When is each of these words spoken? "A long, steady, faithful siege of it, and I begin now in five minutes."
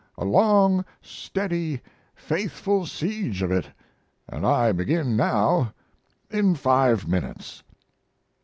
"A 0.17 0.25
long, 0.25 0.83
steady, 1.03 1.79
faithful 2.15 2.87
siege 2.87 3.43
of 3.43 3.51
it, 3.51 3.67
and 4.27 4.47
I 4.47 4.71
begin 4.71 5.15
now 5.15 5.73
in 6.31 6.55
five 6.55 7.07
minutes." 7.07 7.61